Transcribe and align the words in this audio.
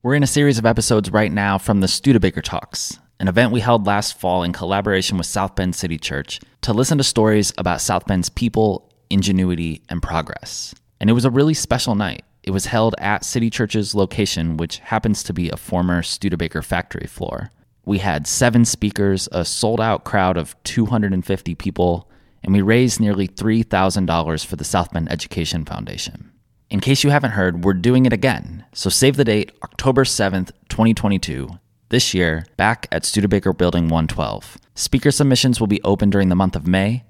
We're 0.00 0.14
in 0.14 0.22
a 0.22 0.28
series 0.28 0.60
of 0.60 0.64
episodes 0.64 1.10
right 1.10 1.32
now 1.32 1.58
from 1.58 1.80
the 1.80 1.88
Studebaker 1.88 2.40
Talks, 2.40 3.00
an 3.18 3.26
event 3.26 3.50
we 3.50 3.58
held 3.58 3.84
last 3.84 4.16
fall 4.16 4.44
in 4.44 4.52
collaboration 4.52 5.18
with 5.18 5.26
South 5.26 5.56
Bend 5.56 5.74
City 5.74 5.98
Church 5.98 6.38
to 6.60 6.72
listen 6.72 6.98
to 6.98 7.04
stories 7.04 7.52
about 7.58 7.80
South 7.80 8.06
Bend's 8.06 8.28
people, 8.28 8.92
ingenuity, 9.10 9.82
and 9.88 10.00
progress. 10.00 10.72
And 11.00 11.10
it 11.10 11.14
was 11.14 11.24
a 11.24 11.32
really 11.32 11.52
special 11.52 11.96
night. 11.96 12.22
It 12.44 12.52
was 12.52 12.66
held 12.66 12.94
at 12.98 13.24
City 13.24 13.50
Church's 13.50 13.92
location, 13.92 14.56
which 14.56 14.78
happens 14.78 15.24
to 15.24 15.32
be 15.32 15.50
a 15.50 15.56
former 15.56 16.04
Studebaker 16.04 16.62
factory 16.62 17.08
floor. 17.08 17.50
We 17.84 17.98
had 17.98 18.28
seven 18.28 18.64
speakers, 18.64 19.28
a 19.32 19.44
sold 19.44 19.80
out 19.80 20.04
crowd 20.04 20.36
of 20.36 20.54
250 20.62 21.56
people, 21.56 22.08
and 22.44 22.54
we 22.54 22.62
raised 22.62 23.00
nearly 23.00 23.26
$3,000 23.26 24.46
for 24.46 24.54
the 24.54 24.62
South 24.62 24.92
Bend 24.92 25.10
Education 25.10 25.64
Foundation. 25.64 26.30
In 26.70 26.80
case 26.80 27.02
you 27.02 27.08
haven't 27.08 27.30
heard, 27.30 27.64
we're 27.64 27.72
doing 27.72 28.04
it 28.04 28.12
again. 28.12 28.66
So 28.74 28.90
save 28.90 29.16
the 29.16 29.24
date, 29.24 29.52
October 29.62 30.04
7th, 30.04 30.50
2022, 30.68 31.48
this 31.88 32.12
year, 32.12 32.44
back 32.58 32.86
at 32.92 33.06
Studebaker 33.06 33.54
Building 33.54 33.84
112. 33.84 34.58
Speaker 34.74 35.10
submissions 35.10 35.60
will 35.60 35.66
be 35.66 35.82
open 35.82 36.10
during 36.10 36.28
the 36.28 36.36
month 36.36 36.54
of 36.54 36.66
May, 36.66 37.04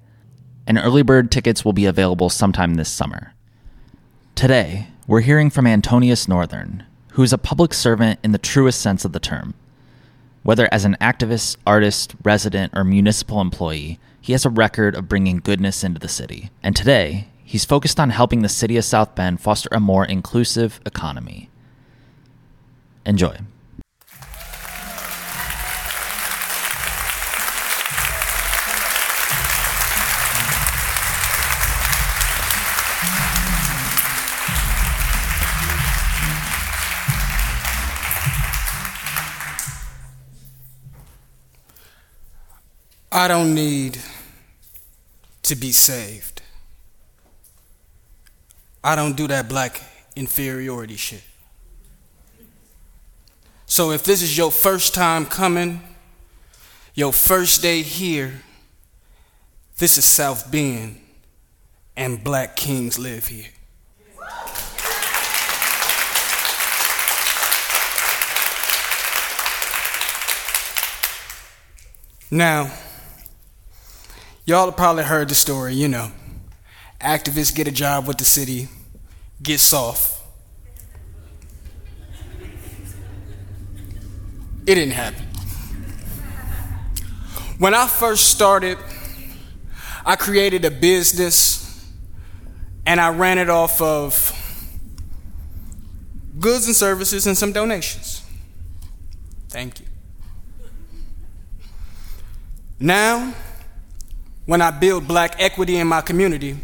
and 0.65 0.77
early 0.77 1.01
bird 1.01 1.29
tickets 1.29 1.65
will 1.65 1.73
be 1.73 1.85
available 1.85 2.29
sometime 2.29 2.75
this 2.75 2.87
summer. 2.87 3.33
Today, 4.33 4.87
we're 5.07 5.19
hearing 5.19 5.49
from 5.49 5.67
Antonius 5.67 6.29
Northern, 6.29 6.85
who 7.11 7.23
is 7.23 7.33
a 7.33 7.37
public 7.37 7.73
servant 7.73 8.17
in 8.23 8.31
the 8.31 8.37
truest 8.37 8.79
sense 8.79 9.03
of 9.03 9.11
the 9.11 9.19
term. 9.19 9.55
Whether 10.41 10.69
as 10.71 10.85
an 10.85 10.95
activist, 11.01 11.57
artist, 11.67 12.15
resident, 12.23 12.71
or 12.73 12.85
municipal 12.85 13.41
employee, 13.41 13.99
he 14.21 14.31
has 14.31 14.45
a 14.45 14.49
record 14.49 14.95
of 14.95 15.09
bringing 15.09 15.39
goodness 15.39 15.83
into 15.83 15.99
the 15.99 16.07
city. 16.07 16.49
And 16.63 16.77
today, 16.77 17.27
He's 17.49 17.65
focused 17.65 17.99
on 17.99 18.11
helping 18.11 18.43
the 18.43 18.47
city 18.47 18.77
of 18.77 18.85
South 18.85 19.15
Bend 19.15 19.41
foster 19.41 19.69
a 19.71 19.79
more 19.79 20.05
inclusive 20.05 20.79
economy. 20.85 21.49
Enjoy. 23.07 23.39
I 43.11 43.27
don't 43.27 43.55
need 43.55 43.97
to 45.41 45.55
be 45.55 45.71
saved. 45.71 46.38
I 48.83 48.95
don't 48.95 49.15
do 49.17 49.27
that 49.27 49.49
black 49.49 49.81
inferiority 50.15 50.95
shit. 50.95 51.23
So 53.65 53.91
if 53.91 54.03
this 54.03 54.21
is 54.21 54.37
your 54.37 54.51
first 54.51 54.93
time 54.93 55.25
coming, 55.25 55.81
your 56.95 57.13
first 57.13 57.61
day 57.61 57.81
here, 57.81 58.41
this 59.77 59.97
is 59.97 60.05
South 60.05 60.51
Bend, 60.51 60.99
and 61.95 62.23
black 62.23 62.55
kings 62.55 62.97
live 62.97 63.27
here. 63.27 63.45
Now, 72.31 72.71
y'all 74.45 74.65
have 74.65 74.77
probably 74.77 75.03
heard 75.03 75.29
the 75.29 75.35
story, 75.35 75.73
you 75.73 75.87
know. 75.87 76.11
Activists 77.01 77.55
get 77.55 77.67
a 77.67 77.71
job 77.71 78.07
with 78.07 78.17
the 78.17 78.25
city, 78.25 78.67
get 79.41 79.59
soft. 79.59 80.21
It 84.65 84.75
didn't 84.75 84.93
happen. 84.93 85.25
When 87.57 87.73
I 87.73 87.87
first 87.87 88.29
started, 88.29 88.77
I 90.05 90.15
created 90.15 90.63
a 90.65 90.71
business 90.71 91.89
and 92.85 92.99
I 93.01 93.09
ran 93.09 93.37
it 93.37 93.49
off 93.49 93.81
of 93.81 94.35
goods 96.39 96.67
and 96.67 96.75
services 96.75 97.27
and 97.27 97.37
some 97.37 97.51
donations. 97.51 98.23
Thank 99.49 99.79
you. 99.79 99.85
Now, 102.79 103.33
when 104.45 104.61
I 104.61 104.71
build 104.71 105.07
black 105.07 105.35
equity 105.39 105.77
in 105.77 105.87
my 105.87 106.01
community, 106.01 106.57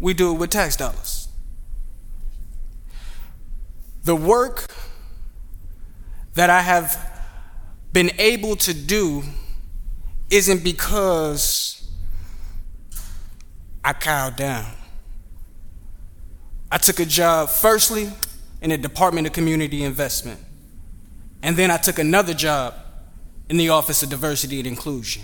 we 0.00 0.14
do 0.14 0.32
it 0.32 0.38
with 0.38 0.50
tax 0.50 0.76
dollars. 0.76 1.28
The 4.04 4.14
work 4.14 4.66
that 6.34 6.50
I 6.50 6.60
have 6.60 7.22
been 7.92 8.10
able 8.18 8.56
to 8.56 8.74
do 8.74 9.22
isn't 10.30 10.62
because 10.62 11.88
I 13.84 13.92
cowed 13.92 14.36
down. 14.36 14.70
I 16.70 16.78
took 16.78 17.00
a 17.00 17.04
job, 17.04 17.48
firstly, 17.48 18.10
in 18.60 18.70
the 18.70 18.78
Department 18.78 19.26
of 19.26 19.32
Community 19.32 19.84
Investment, 19.84 20.40
and 21.42 21.56
then 21.56 21.70
I 21.70 21.76
took 21.76 21.98
another 21.98 22.34
job 22.34 22.74
in 23.48 23.56
the 23.56 23.68
Office 23.68 24.02
of 24.02 24.10
Diversity 24.10 24.58
and 24.58 24.66
Inclusion. 24.66 25.22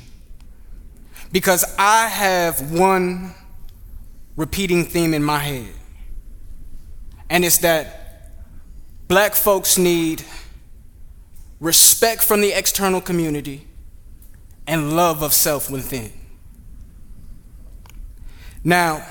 Because 1.33 1.65
I 1.79 2.07
have 2.09 2.71
one 2.71 3.35
repeating 4.37 4.85
theme 4.85 5.15
in 5.15 5.23
my 5.23 5.39
head. 5.39 5.73
And 7.29 7.45
it's 7.45 7.59
that 7.59 8.31
black 9.09 9.35
folks 9.35 9.79
need 9.79 10.25
respect 11.61 12.23
from 12.25 12.41
the 12.41 12.53
external 12.53 13.01
community 13.01 13.67
and 14.67 14.97
love 14.97 15.23
of 15.23 15.33
self 15.33 15.71
within. 15.71 16.13
Now, 18.65 19.07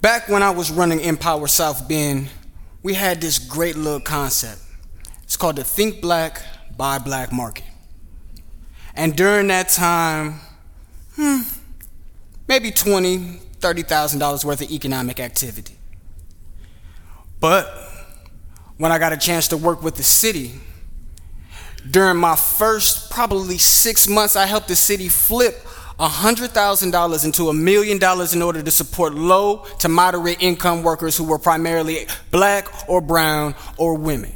back 0.00 0.28
when 0.28 0.42
I 0.42 0.50
was 0.50 0.70
running 0.70 1.00
Empower 1.00 1.48
South 1.48 1.88
Bend, 1.88 2.28
we 2.82 2.94
had 2.94 3.20
this 3.20 3.38
great 3.38 3.76
little 3.76 4.00
concept. 4.00 4.60
It's 5.22 5.36
called 5.36 5.56
the 5.56 5.64
Think 5.64 6.00
Black, 6.00 6.42
Buy 6.76 6.98
Black 6.98 7.32
market. 7.32 7.64
And 8.94 9.14
during 9.14 9.48
that 9.48 9.68
time, 9.68 10.40
hmm, 11.14 11.40
maybe 12.48 12.70
20, 12.70 13.40
$30,000 13.60 14.44
worth 14.44 14.60
of 14.62 14.70
economic 14.70 15.20
activity. 15.20 15.76
But 17.38 17.66
when 18.76 18.92
I 18.92 18.98
got 18.98 19.12
a 19.12 19.16
chance 19.16 19.48
to 19.48 19.56
work 19.56 19.82
with 19.82 19.96
the 19.96 20.02
city, 20.02 20.52
during 21.90 22.16
my 22.18 22.36
first 22.36 23.10
probably 23.10 23.58
six 23.58 24.08
months, 24.08 24.36
I 24.36 24.46
helped 24.46 24.68
the 24.68 24.76
city 24.76 25.08
flip 25.08 25.54
$100,000 25.98 27.24
into 27.24 27.48
a 27.48 27.52
million 27.54 27.98
dollars 27.98 28.34
in 28.34 28.40
order 28.40 28.62
to 28.62 28.70
support 28.70 29.14
low 29.14 29.64
to 29.80 29.88
moderate 29.88 30.42
income 30.42 30.82
workers 30.82 31.16
who 31.16 31.24
were 31.24 31.38
primarily 31.38 32.06
black 32.30 32.88
or 32.88 33.00
brown 33.02 33.54
or 33.76 33.94
women. 33.94 34.32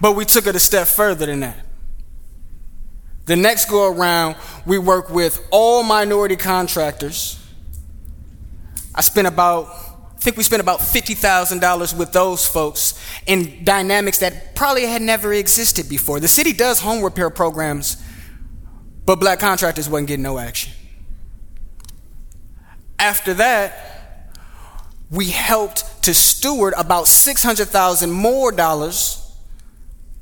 But 0.00 0.12
we 0.12 0.24
took 0.24 0.46
it 0.46 0.54
a 0.54 0.60
step 0.60 0.86
further 0.86 1.26
than 1.26 1.40
that. 1.40 1.66
The 3.26 3.36
next 3.36 3.68
go 3.68 3.92
around, 3.92 4.36
we 4.64 4.78
work 4.78 5.10
with 5.10 5.46
all 5.50 5.82
minority 5.82 6.36
contractors. 6.36 7.42
I 8.94 9.00
spent 9.00 9.26
about, 9.26 9.66
I 9.66 10.18
think 10.18 10.36
we 10.36 10.44
spent 10.44 10.60
about 10.60 10.78
$50,000 10.80 11.98
with 11.98 12.12
those 12.12 12.46
folks 12.46 12.98
in 13.26 13.64
dynamics 13.64 14.18
that 14.18 14.54
probably 14.54 14.86
had 14.86 15.02
never 15.02 15.32
existed 15.32 15.88
before. 15.88 16.20
The 16.20 16.28
city 16.28 16.52
does 16.52 16.80
home 16.80 17.02
repair 17.02 17.30
programs, 17.30 18.02
but 19.04 19.16
black 19.16 19.40
contractors 19.40 19.88
wasn't 19.88 20.08
getting 20.08 20.22
no 20.22 20.38
action. 20.38 20.72
After 22.98 23.34
that, 23.34 24.32
we 25.10 25.30
helped 25.30 26.04
to 26.04 26.14
steward 26.14 26.74
about 26.76 27.08
600,000 27.08 28.10
more 28.10 28.52
dollars 28.52 29.25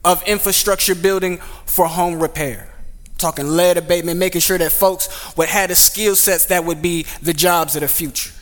of 0.04 0.22
infrastructure 0.24 0.94
building 0.94 1.38
for 1.66 1.86
home 1.86 2.20
repair. 2.20 2.68
Talking 3.16 3.46
lead 3.46 3.78
abatement, 3.78 4.18
making 4.18 4.40
sure 4.40 4.58
that 4.58 4.72
folks 4.72 5.36
would 5.36 5.48
have 5.48 5.70
the 5.70 5.74
skill 5.74 6.14
sets 6.16 6.46
that 6.46 6.64
would 6.64 6.82
be 6.82 7.06
the 7.22 7.32
jobs 7.32 7.74
of 7.76 7.80
the 7.80 7.88
future. 7.88 8.32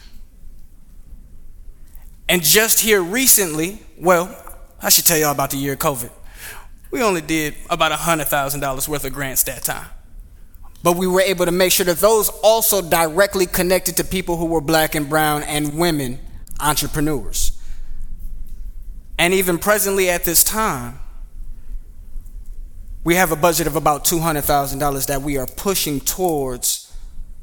And 2.29 2.43
just 2.43 2.81
here 2.81 3.03
recently, 3.03 3.83
well, 3.99 4.35
I 4.81 4.89
should 4.89 5.05
tell 5.05 5.19
y'all 5.19 5.33
about 5.33 5.51
the 5.51 5.59
year 5.59 5.75
of 5.75 5.79
COVID. 5.79 6.11
We 6.91 7.03
only 7.03 7.21
did 7.21 7.55
about 7.71 7.93
$100,000 7.93 8.89
worth 8.89 9.05
of 9.05 9.13
grants 9.13 9.43
that 9.45 9.63
time. 9.63 9.87
But 10.83 10.97
we 10.97 11.07
were 11.07 11.21
able 11.21 11.45
to 11.45 11.53
make 11.53 11.73
sure 11.73 11.87
that 11.87 11.99
those 11.99 12.29
also 12.43 12.83
directly 12.83 13.47
connected 13.47 13.97
to 13.99 14.05
people 14.05 14.37
who 14.37 14.47
were 14.47 14.61
black 14.61 14.95
and 14.95 15.09
brown 15.09 15.43
and 15.45 15.79
women 15.79 16.19
entrepreneurs. 16.59 17.53
And 19.19 19.33
even 19.33 19.59
presently 19.59 20.11
at 20.11 20.25
this 20.25 20.43
time, 20.43 20.99
we 23.05 23.17
have 23.17 23.33
a 23.33 23.37
budget 23.37 23.67
of 23.67 23.77
about 23.77 24.05
$200,000 24.05 25.07
that 25.07 25.23
we 25.23 25.37
are 25.37 25.47
pushing 25.47 26.01
towards 26.01 26.95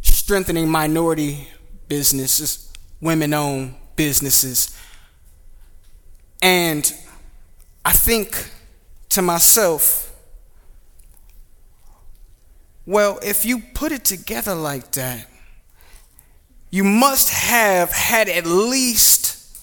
strengthening 0.02 0.70
minority 0.70 1.48
businesses, 1.88 2.72
women 3.02 3.34
owned 3.34 3.76
businesses. 3.96 4.78
And 6.42 6.92
I 7.84 7.92
think 7.92 8.50
to 9.10 9.22
myself, 9.22 10.16
well, 12.86 13.20
if 13.22 13.44
you 13.44 13.60
put 13.74 13.92
it 13.92 14.06
together 14.06 14.56
like 14.56 14.92
that, 14.94 15.28
you 16.72 16.84
must 16.84 17.32
have 17.32 17.92
had 17.92 18.30
at 18.30 18.46
least 18.46 19.60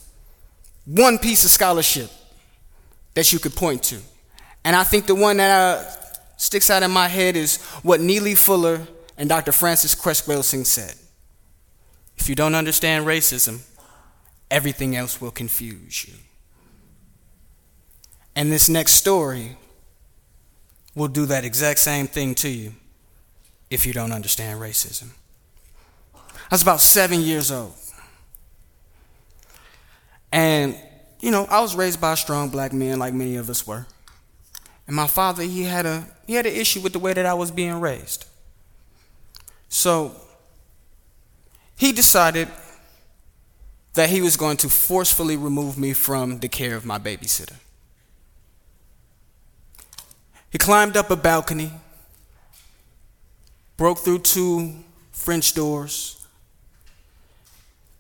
one 0.85 1.19
piece 1.19 1.45
of 1.45 1.51
scholarship 1.51 2.11
that 3.15 3.33
you 3.33 3.39
could 3.39 3.55
point 3.55 3.83
to. 3.85 4.01
And 4.67 4.75
I 4.75 4.83
think 4.83 5.07
the 5.07 5.15
one 5.15 5.37
that 5.37 5.79
uh, 5.79 5.85
sticks 6.37 6.71
out 6.71 6.83
in 6.83 6.91
my 6.91 7.07
head 7.07 7.37
is 7.37 7.63
what 7.85 8.01
Neely 8.01 8.35
Fuller 8.35 8.81
and 9.17 9.29
Dr. 9.29 9.53
Frances 9.53 9.95
Welsing 9.95 10.67
said. 10.67 10.97
If 12.17 12.29
you 12.29 12.35
don't 12.35 12.57
understand 12.57 13.07
racism, 13.07 13.61
everything 14.51 14.97
else 14.97 15.21
will 15.21 15.31
confuse 15.31 16.09
you. 16.09 16.15
And 18.35 18.51
this 18.51 18.69
next 18.69 18.95
story 18.95 19.57
will 20.97 21.07
do 21.07 21.27
that 21.27 21.45
exact 21.45 21.79
same 21.79 22.09
thing 22.09 22.35
to 22.35 22.49
you 22.49 22.73
if 23.71 23.87
you 23.87 23.93
don't 23.93 24.11
understand 24.11 24.61
racism. 24.61 25.11
I 26.13 26.21
was 26.51 26.63
about 26.63 26.81
seven 26.81 27.21
years 27.21 27.53
old. 27.53 27.73
And, 30.33 30.77
you 31.21 31.31
know, 31.31 31.47
I 31.49 31.61
was 31.61 31.77
raised 31.77 32.01
by 32.01 32.17
strong 32.17 32.49
black 32.49 32.73
man 32.73 32.99
like 32.99 33.15
many 33.15 33.37
of 33.37 33.49
us 33.49 33.65
were. 33.65 33.87
And 34.87 34.95
my 34.95 35.07
father, 35.07 35.43
he 35.43 35.65
had 35.65 35.87
a 35.87 36.05
he 36.27 36.35
had 36.35 36.47
an 36.47 36.55
issue 36.55 36.81
with 36.81 36.93
the 36.93 36.99
way 36.99 37.13
that 37.13 37.27
I 37.27 37.35
was 37.35 37.51
being 37.51 37.81
raised. 37.81 38.25
So 39.69 40.13
he 41.77 41.93
decided 41.93 42.49
that 43.95 44.11
he 44.11 44.21
was 44.21 44.37
going 44.37 44.57
to 44.59 44.69
forcefully 44.69 45.37
remove 45.37 45.79
me 45.79 45.93
from 45.93 46.39
the 46.39 46.49
care 46.49 46.77
of 46.77 46.85
my 46.85 46.99
babysitter. 46.99 47.57
He 50.51 50.59
climbed 50.59 50.97
up 50.97 51.11
a 51.11 51.17
balcony, 51.17 51.71
broke 53.77 53.99
through 53.99 54.21
two 54.21 54.73
French 55.13 55.55
doors, 55.55 56.27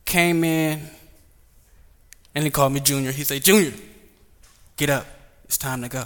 came 0.05 0.45
in, 0.45 0.89
and 2.35 2.45
he 2.45 2.51
called 2.51 2.73
me 2.73 2.81
Junior. 2.81 3.11
He 3.13 3.25
said, 3.25 3.43
Junior, 3.43 3.73
get 4.77 4.91
up. 4.91 5.07
It's 5.45 5.59
time 5.59 5.83
to 5.83 5.89
go. 5.89 6.05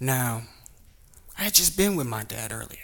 Now, 0.00 0.42
I 1.38 1.44
had 1.44 1.54
just 1.54 1.76
been 1.76 1.94
with 1.94 2.06
my 2.06 2.24
dad 2.24 2.52
earlier. 2.52 2.78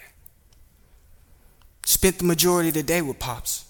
Spent 1.83 2.19
the 2.19 2.25
majority 2.25 2.69
of 2.69 2.75
the 2.75 2.83
day 2.83 3.01
with 3.01 3.17
Pops. 3.17 3.65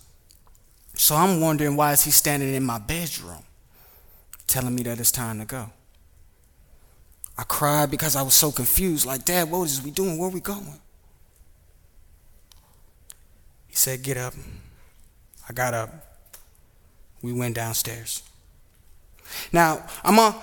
So 0.95 1.15
I'm 1.15 1.39
wondering 1.39 1.75
why 1.77 1.93
is 1.93 2.03
he 2.03 2.11
standing 2.11 2.53
in 2.53 2.63
my 2.63 2.79
bedroom 2.79 3.43
telling 4.47 4.75
me 4.75 4.83
that 4.83 4.99
it's 4.99 5.11
time 5.11 5.39
to 5.39 5.45
go. 5.45 5.69
I 7.37 7.43
cried 7.43 7.91
because 7.91 8.15
I 8.15 8.23
was 8.23 8.33
so 8.33 8.51
confused. 8.51 9.05
Like, 9.05 9.25
Dad, 9.25 9.51
what 9.51 9.63
is 9.65 9.81
we 9.81 9.91
doing? 9.91 10.17
Where 10.17 10.29
are 10.29 10.31
we 10.31 10.39
going? 10.39 10.79
He 13.67 13.75
said, 13.75 14.01
Get 14.01 14.17
up. 14.17 14.33
I 15.47 15.53
got 15.53 15.73
up. 15.73 15.91
We 17.21 17.33
went 17.33 17.55
downstairs. 17.55 18.23
Now, 19.51 19.85
I'm 20.03 20.15
to 20.15 20.35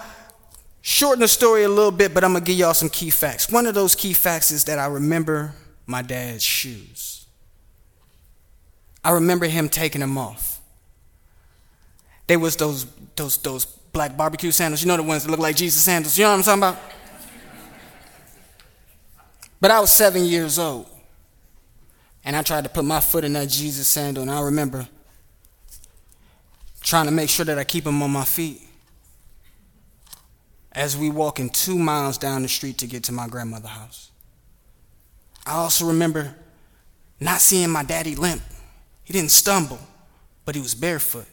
shorten 0.85 1.21
the 1.21 1.29
story 1.29 1.65
a 1.65 1.69
little 1.69 1.91
bit, 1.91 2.13
but 2.13 2.23
I'm 2.23 2.35
to 2.35 2.41
give 2.43 2.57
y'all 2.57 2.75
some 2.75 2.91
key 2.91 3.09
facts. 3.09 3.51
One 3.51 3.65
of 3.67 3.75
those 3.75 3.95
key 3.95 4.13
facts 4.13 4.51
is 4.51 4.65
that 4.65 4.79
I 4.79 4.85
remember 4.87 5.55
my 5.87 6.03
dad's 6.03 6.43
shoes. 6.45 7.27
I 9.03 9.13
remember 9.13 9.47
him 9.47 9.71
taking 9.71 10.03
them 10.03 10.19
off. 10.19 10.61
They 12.27 12.37
was 12.37 12.57
those, 12.57 12.85
those, 13.17 13.39
those 13.39 13.65
black 13.65 14.15
barbecue 14.15 14.51
sandals. 14.51 14.83
You 14.83 14.89
know 14.89 14.99
the 14.99 15.03
ones 15.03 15.25
that 15.25 15.31
look 15.31 15.41
like 15.41 15.57
Jesus 15.57 15.83
sandals. 15.83 16.19
You 16.19 16.25
know 16.25 16.33
what 16.37 16.47
I'm 16.47 16.61
talking 16.61 16.77
about? 16.77 16.93
But 19.59 19.71
I 19.71 19.81
was 19.81 19.91
seven 19.91 20.25
years 20.25 20.59
old. 20.59 20.87
And 22.27 22.37
I 22.37 22.43
tried 22.43 22.65
to 22.65 22.71
put 22.71 22.85
my 22.85 23.01
foot 23.01 23.25
in 23.25 23.33
that 23.33 23.49
Jesus 23.49 23.89
sandal. 23.89 24.23
And 24.23 24.31
I 24.31 24.43
remember 24.43 24.87
trying 26.83 27.07
to 27.07 27.11
make 27.11 27.31
sure 27.31 27.47
that 27.47 27.59
I 27.59 27.65
keep 27.65 27.85
them 27.85 28.03
on 28.03 28.11
my 28.11 28.25
feet 28.25 28.61
as 30.75 30.97
we 30.97 31.09
walking 31.09 31.49
two 31.51 31.79
miles 31.79 32.19
down 32.19 32.43
the 32.43 32.49
street 32.49 32.79
to 32.79 32.87
get 32.87 33.05
to 33.05 33.13
my 33.13 33.29
grandmother's 33.29 33.71
house. 33.71 34.11
I 35.47 35.53
also 35.53 35.87
remember 35.87 36.35
not 37.21 37.41
seeing 37.41 37.71
my 37.71 37.85
daddy 37.85 38.17
limp. 38.17 38.43
He 39.05 39.13
didn't 39.13 39.31
stumble, 39.31 39.79
but 40.45 40.55
he 40.55 40.61
was 40.61 40.75
barefoot. 40.75 41.27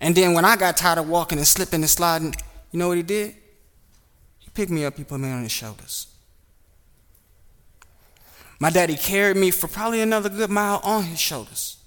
And 0.00 0.14
then 0.14 0.34
when 0.34 0.44
I 0.44 0.56
got 0.56 0.76
tired 0.76 0.98
of 0.98 1.08
walking 1.08 1.38
and 1.38 1.46
slipping 1.46 1.80
and 1.80 1.90
sliding, 1.90 2.34
you 2.70 2.78
know 2.78 2.88
what 2.88 2.96
he 2.96 3.02
did? 3.02 3.34
He 4.38 4.50
picked 4.50 4.70
me 4.70 4.84
up, 4.84 4.96
he 4.96 5.04
put 5.04 5.18
me 5.18 5.30
on 5.30 5.42
his 5.42 5.52
shoulders. 5.52 6.08
My 8.60 8.70
daddy 8.70 8.96
carried 8.96 9.36
me 9.36 9.50
for 9.50 9.68
probably 9.68 10.00
another 10.00 10.28
good 10.28 10.50
mile 10.50 10.80
on 10.82 11.04
his 11.04 11.20
shoulders. 11.20 11.77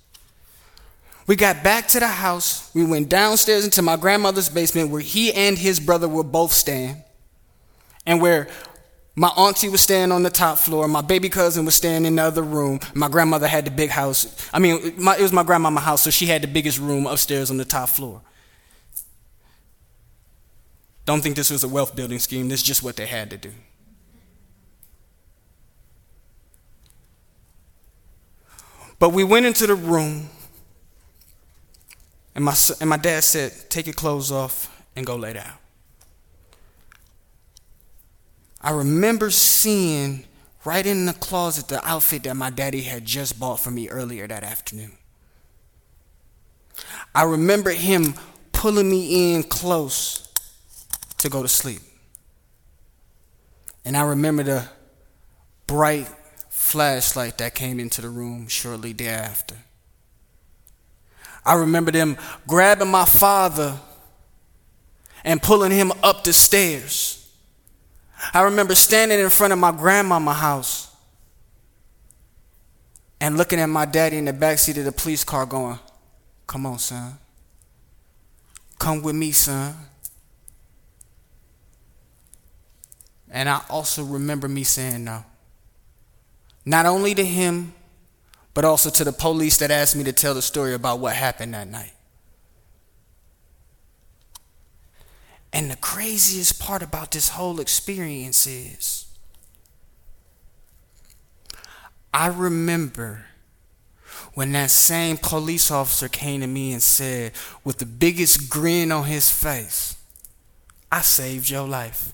We 1.27 1.35
got 1.35 1.63
back 1.63 1.87
to 1.89 1.99
the 1.99 2.07
house. 2.07 2.69
We 2.73 2.83
went 2.83 3.09
downstairs 3.09 3.63
into 3.63 3.81
my 3.81 3.95
grandmother's 3.95 4.49
basement 4.49 4.89
where 4.89 5.01
he 5.01 5.31
and 5.33 5.57
his 5.57 5.79
brother 5.79 6.07
were 6.07 6.23
both 6.23 6.51
staying, 6.51 7.03
and 8.05 8.21
where 8.21 8.47
my 9.15 9.27
auntie 9.29 9.69
was 9.69 9.81
staying 9.81 10.11
on 10.11 10.23
the 10.23 10.29
top 10.29 10.57
floor. 10.57 10.87
My 10.87 11.01
baby 11.01 11.29
cousin 11.29 11.65
was 11.65 11.75
staying 11.75 12.05
in 12.05 12.15
the 12.15 12.23
other 12.23 12.41
room. 12.41 12.79
My 12.93 13.09
grandmother 13.09 13.47
had 13.47 13.65
the 13.65 13.71
big 13.71 13.89
house. 13.89 14.49
I 14.53 14.59
mean, 14.59 14.93
my, 14.97 15.17
it 15.17 15.21
was 15.21 15.33
my 15.33 15.43
grandmama's 15.43 15.83
house, 15.83 16.01
so 16.01 16.09
she 16.09 16.25
had 16.25 16.41
the 16.41 16.47
biggest 16.47 16.79
room 16.79 17.05
upstairs 17.05 17.51
on 17.51 17.57
the 17.57 17.65
top 17.65 17.89
floor. 17.89 18.21
Don't 21.05 21.21
think 21.21 21.35
this 21.35 21.49
was 21.49 21.63
a 21.63 21.67
wealth 21.67 21.95
building 21.95 22.19
scheme. 22.19 22.47
This 22.47 22.61
is 22.61 22.65
just 22.65 22.83
what 22.83 22.95
they 22.95 23.05
had 23.05 23.29
to 23.31 23.37
do. 23.37 23.51
But 28.97 29.09
we 29.09 29.23
went 29.23 29.45
into 29.45 29.65
the 29.65 29.75
room, 29.75 30.29
and 32.35 32.45
my, 32.45 32.55
and 32.79 32.89
my 32.89 32.97
dad 32.97 33.23
said, 33.23 33.53
Take 33.69 33.87
your 33.87 33.93
clothes 33.93 34.31
off 34.31 34.83
and 34.95 35.05
go 35.05 35.15
lay 35.15 35.33
down. 35.33 35.53
I 38.61 38.71
remember 38.71 39.31
seeing 39.31 40.25
right 40.63 40.85
in 40.85 41.05
the 41.05 41.13
closet 41.13 41.67
the 41.67 41.85
outfit 41.87 42.23
that 42.23 42.35
my 42.35 42.49
daddy 42.49 42.81
had 42.81 43.05
just 43.05 43.39
bought 43.39 43.59
for 43.59 43.71
me 43.71 43.89
earlier 43.89 44.27
that 44.27 44.43
afternoon. 44.43 44.91
I 47.13 47.23
remember 47.23 47.71
him 47.71 48.13
pulling 48.51 48.89
me 48.89 49.33
in 49.33 49.43
close 49.43 50.27
to 51.17 51.29
go 51.29 51.41
to 51.41 51.47
sleep. 51.47 51.81
And 53.83 53.97
I 53.97 54.03
remember 54.03 54.43
the 54.43 54.69
bright 55.65 56.07
flashlight 56.49 57.39
that 57.39 57.55
came 57.55 57.79
into 57.79 58.01
the 58.01 58.09
room 58.09 58.47
shortly 58.47 58.93
thereafter. 58.93 59.57
I 61.45 61.55
remember 61.55 61.91
them 61.91 62.17
grabbing 62.47 62.89
my 62.89 63.05
father 63.05 63.77
and 65.23 65.41
pulling 65.41 65.71
him 65.71 65.91
up 66.03 66.23
the 66.23 66.33
stairs. 66.33 67.17
I 68.33 68.43
remember 68.43 68.75
standing 68.75 69.19
in 69.19 69.29
front 69.29 69.53
of 69.53 69.59
my 69.59 69.71
grandmama 69.71 70.33
house 70.33 70.95
and 73.19 73.37
looking 73.37 73.59
at 73.59 73.67
my 73.67 73.85
daddy 73.85 74.17
in 74.17 74.25
the 74.25 74.33
backseat 74.33 74.77
of 74.77 74.85
the 74.85 74.91
police 74.91 75.23
car 75.23 75.45
going, 75.45 75.79
Come 76.47 76.65
on, 76.65 76.79
son. 76.79 77.17
Come 78.77 79.01
with 79.03 79.15
me, 79.15 79.31
son. 79.31 79.73
And 83.29 83.47
I 83.47 83.61
also 83.69 84.03
remember 84.03 84.47
me 84.47 84.63
saying 84.63 85.03
no. 85.05 85.23
Not 86.65 86.85
only 86.85 87.15
to 87.15 87.23
him, 87.23 87.73
but 88.53 88.65
also 88.65 88.89
to 88.89 89.03
the 89.03 89.13
police 89.13 89.57
that 89.57 89.71
asked 89.71 89.95
me 89.95 90.03
to 90.03 90.13
tell 90.13 90.33
the 90.33 90.41
story 90.41 90.73
about 90.73 90.99
what 90.99 91.15
happened 91.15 91.53
that 91.53 91.67
night. 91.67 91.93
And 95.53 95.69
the 95.69 95.75
craziest 95.77 96.59
part 96.59 96.81
about 96.81 97.11
this 97.11 97.29
whole 97.29 97.59
experience 97.59 98.47
is 98.47 99.05
I 102.13 102.27
remember 102.27 103.25
when 104.33 104.51
that 104.53 104.71
same 104.71 105.17
police 105.17 105.71
officer 105.71 106.07
came 106.07 106.41
to 106.41 106.47
me 106.47 106.71
and 106.71 106.81
said, 106.81 107.33
with 107.63 107.77
the 107.79 107.85
biggest 107.85 108.49
grin 108.49 108.91
on 108.91 109.05
his 109.05 109.29
face, 109.29 109.95
I 110.91 111.01
saved 111.01 111.49
your 111.49 111.67
life. 111.67 112.13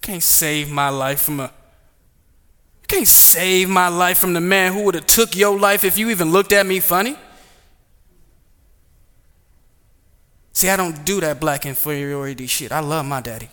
Can't 0.00 0.22
save 0.22 0.70
my 0.70 0.88
life 0.88 1.20
from 1.22 1.40
a 1.40 1.52
can't 2.88 3.06
save 3.06 3.68
my 3.68 3.88
life 3.88 4.18
from 4.18 4.32
the 4.32 4.40
man 4.40 4.72
who 4.72 4.82
would 4.84 4.94
have 4.94 5.06
took 5.06 5.36
your 5.36 5.58
life 5.58 5.84
if 5.84 5.98
you 5.98 6.08
even 6.10 6.32
looked 6.32 6.52
at 6.52 6.66
me 6.66 6.80
funny. 6.80 7.16
See, 10.52 10.68
I 10.70 10.76
don't 10.76 11.04
do 11.04 11.20
that 11.20 11.38
black 11.38 11.66
inferiority 11.66 12.46
shit. 12.46 12.72
I 12.72 12.80
love 12.80 13.06
my 13.06 13.20
daddy. 13.20 13.50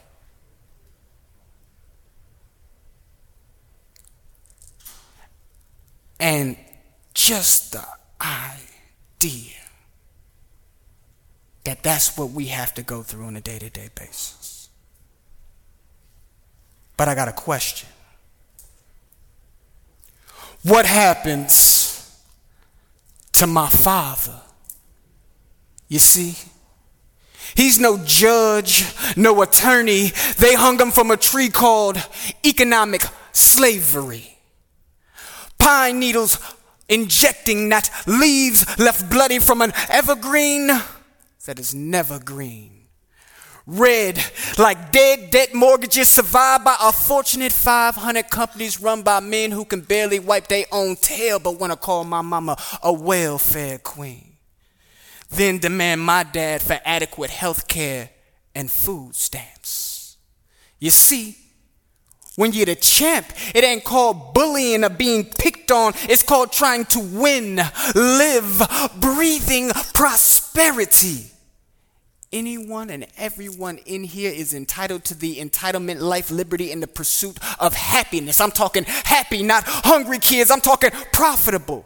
And 6.20 6.58
just 7.13 7.74
the 7.74 7.86
idea 8.20 9.51
that 11.65 11.84
that's 11.84 12.18
what 12.18 12.32
we 12.32 12.46
have 12.46 12.74
to 12.75 12.82
go 12.82 13.04
through 13.04 13.25
on 13.25 13.36
a 13.36 13.42
day 13.42 13.60
to 13.60 13.70
day 13.70 13.89
basis. 13.94 14.70
But 16.98 17.10
I 17.10 17.15
got 17.15 17.27
a 17.27 17.34
question. 17.34 17.89
What 20.65 20.88
happens 20.88 22.19
to 23.34 23.45
my 23.45 23.69
father? 23.69 24.41
You 25.88 26.00
see? 26.00 26.36
He's 27.53 27.79
no 27.79 28.00
judge, 28.03 28.84
no 29.15 29.43
attorney. 29.43 30.12
They 30.39 30.55
hung 30.55 30.79
him 30.79 30.89
from 30.89 31.12
a 31.12 31.17
tree 31.17 31.50
called 31.50 32.03
economic 32.43 33.03
slavery. 33.31 34.39
Pine 35.60 36.00
needles 36.00 36.39
injecting 36.89 37.69
that 37.69 37.91
leaves 38.07 38.65
left 38.79 39.07
bloody 39.07 39.38
from 39.38 39.62
an 39.62 39.72
evergreen 39.88 40.72
that 41.45 41.60
is 41.60 41.75
never 41.75 42.17
green. 42.17 42.75
Red, 43.67 44.24
like 44.60 44.91
dead 44.91 45.31
debt 45.31 45.55
mortgages 45.55 46.07
survived 46.07 46.63
by 46.63 46.75
a 46.79 46.91
fortunate 46.91 47.51
500 47.51 48.29
companies 48.29 48.79
run 48.79 49.01
by 49.01 49.19
men 49.19 49.50
who 49.50 49.65
can 49.65 49.81
barely 49.81 50.19
wipe 50.19 50.48
their 50.48 50.65
own 50.72 50.95
tail 50.95 51.39
but 51.39 51.60
want 51.60 51.74
to 51.74 51.77
call 51.77 52.03
my 52.03 52.22
mama 52.22 52.57
a 52.84 52.93
welfare 52.93 53.79
queen. 53.79 54.34
Then 55.29 55.57
demand 55.57 56.01
my 56.01 56.24
dad 56.24 56.62
for 56.62 56.79
adequate 56.86 57.31
health 57.31 57.67
care 57.67 58.12
and 58.53 58.69
food 58.69 59.15
stamps. 59.15 60.17
You 60.77 60.91
see, 60.91 61.36
when 62.36 62.51
you're 62.51 62.67
the 62.67 62.75
champ, 62.75 63.27
it 63.55 63.63
ain't 63.63 63.84
called 63.84 64.34
bullying 64.34 64.84
or 64.84 64.89
being 64.89 65.25
picked 65.25 65.72
on. 65.72 65.93
It's 66.03 66.22
called 66.22 66.51
trying 66.51 66.86
to 66.86 67.00
win, 67.00 67.60
live, 67.95 68.62
breathing 69.00 69.72
prosperity. 69.93 71.31
Anyone 72.36 72.89
and 72.89 73.08
everyone 73.18 73.77
in 73.86 74.04
here 74.04 74.30
is 74.30 74.54
entitled 74.54 75.06
to 75.06 75.15
the 75.15 75.38
entitlement, 75.38 76.01
life, 76.01 76.30
liberty, 76.30 76.70
and 76.70 76.84
the 76.84 76.88
pursuit 76.88 77.38
of 77.62 77.74
happiness. 77.74 78.42
I'm 78.42 78.51
talking 78.51 78.84
happy, 78.84 79.42
not 79.42 79.63
hungry 79.65 80.20
kids. 80.20 80.51
I'm 80.51 80.60
talking 80.60 80.92
profitable, 81.13 81.86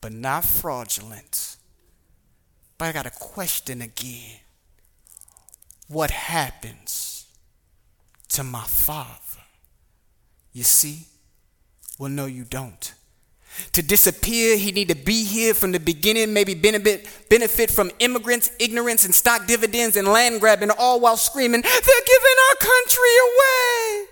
but 0.00 0.12
not 0.12 0.44
fraudulent. 0.44 1.54
But 2.76 2.86
I 2.86 2.92
got 2.92 3.06
a 3.06 3.10
question 3.10 3.82
again. 3.82 4.40
What 5.86 6.10
happens 6.10 7.26
to 8.30 8.42
my 8.42 8.64
father? 8.64 9.42
You 10.52 10.64
see? 10.64 11.06
Well, 12.00 12.10
no, 12.10 12.26
you 12.26 12.42
don't. 12.42 12.94
To 13.72 13.82
disappear, 13.82 14.56
he 14.56 14.72
need 14.72 14.88
to 14.88 14.94
be 14.94 15.24
here 15.24 15.54
from 15.54 15.72
the 15.72 15.80
beginning, 15.80 16.32
maybe 16.32 16.54
benefit, 16.54 17.08
benefit 17.28 17.70
from 17.70 17.90
immigrants, 17.98 18.50
ignorance, 18.58 19.04
and 19.04 19.14
stock 19.14 19.46
dividends 19.46 19.96
and 19.96 20.08
land 20.08 20.40
grabbing, 20.40 20.70
all 20.70 21.00
while 21.00 21.16
screaming, 21.16 21.60
they're 21.62 21.70
giving 21.70 22.36
our 22.50 22.56
country 22.56 23.16
away. 23.22 24.06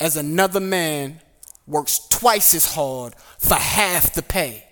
As 0.00 0.16
another 0.16 0.60
man 0.60 1.20
works 1.66 2.06
twice 2.08 2.54
as 2.54 2.74
hard 2.74 3.14
for 3.38 3.54
half 3.54 4.12
the 4.14 4.22
pay. 4.22 4.64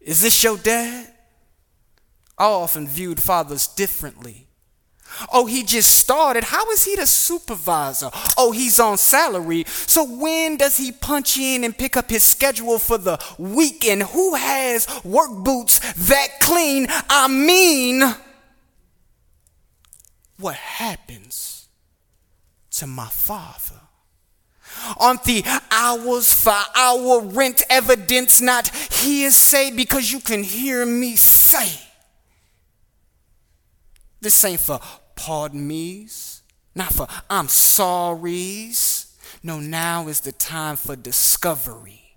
Is 0.00 0.20
this 0.20 0.42
your 0.42 0.58
dad? 0.58 1.12
I 2.36 2.44
often 2.44 2.86
viewed 2.86 3.22
fathers 3.22 3.66
differently. 3.68 4.48
Oh, 5.32 5.46
he 5.46 5.62
just 5.62 5.96
started. 5.96 6.44
How 6.44 6.70
is 6.70 6.84
he 6.84 6.96
the 6.96 7.06
supervisor? 7.06 8.10
Oh, 8.36 8.52
he's 8.52 8.80
on 8.80 8.98
salary. 8.98 9.64
So 9.66 10.04
when 10.04 10.56
does 10.56 10.76
he 10.76 10.92
punch 10.92 11.38
in 11.38 11.64
and 11.64 11.76
pick 11.76 11.96
up 11.96 12.10
his 12.10 12.24
schedule 12.24 12.78
for 12.78 12.98
the 12.98 13.18
weekend? 13.38 14.02
Who 14.04 14.34
has 14.34 14.88
work 15.04 15.30
boots 15.30 15.78
that 16.08 16.40
clean? 16.40 16.86
I 17.08 17.28
mean, 17.28 18.02
what 20.38 20.56
happens 20.56 21.68
to 22.72 22.86
my 22.86 23.08
father? 23.08 23.80
Aren't 24.98 25.24
the 25.24 25.44
hours 25.70 26.32
for 26.32 26.56
our 26.74 27.20
rent 27.20 27.62
evidence 27.70 28.40
not 28.40 28.68
hearsay 28.68 29.70
because 29.70 30.10
you 30.10 30.18
can 30.20 30.42
hear 30.42 30.84
me 30.84 31.14
say? 31.14 31.80
This 34.24 34.42
ain't 34.46 34.60
for 34.60 34.80
pardon 35.16 35.68
me's, 35.68 36.40
not 36.74 36.94
for 36.94 37.06
I'm 37.28 37.46
sorry's. 37.46 39.14
No, 39.42 39.60
now 39.60 40.08
is 40.08 40.20
the 40.20 40.32
time 40.32 40.76
for 40.76 40.96
discovery 40.96 42.16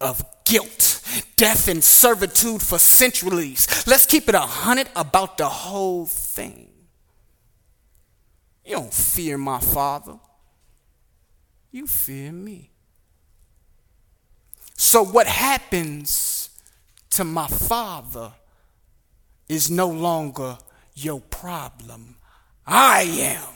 of 0.00 0.24
guilt, 0.44 1.02
death, 1.34 1.66
and 1.66 1.82
servitude 1.82 2.62
for 2.62 2.78
centuries. 2.78 3.84
Let's 3.84 4.06
keep 4.06 4.28
it 4.28 4.36
a 4.36 4.42
hundred 4.42 4.90
about 4.94 5.38
the 5.38 5.48
whole 5.48 6.06
thing. 6.06 6.68
You 8.64 8.76
don't 8.76 8.94
fear 8.94 9.36
my 9.36 9.58
father, 9.58 10.20
you 11.72 11.88
fear 11.88 12.30
me. 12.30 12.70
So, 14.76 15.04
what 15.04 15.26
happens 15.26 16.50
to 17.10 17.24
my 17.24 17.48
father 17.48 18.34
is 19.48 19.68
no 19.68 19.88
longer 19.88 20.58
your 20.94 21.20
problem. 21.20 22.16
I 22.66 23.02
am. 23.02 23.48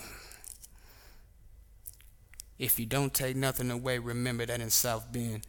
If 2.58 2.78
you 2.80 2.86
don't 2.86 3.12
take 3.12 3.36
nothing 3.36 3.70
away, 3.70 3.98
remember 3.98 4.46
that 4.46 4.60
in 4.60 4.70
South 4.70 5.12
Bend, 5.12 5.46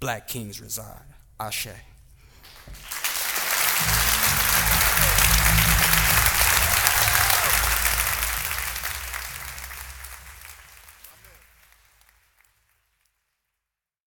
black 0.00 0.28
kings 0.28 0.60
reside. 0.60 1.02
Ashe. 1.38 1.68